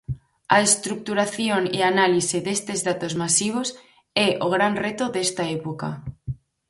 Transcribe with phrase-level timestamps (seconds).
[0.55, 3.67] A estruturación e análise destes datos masivos
[4.27, 5.89] é o gran reto desta época.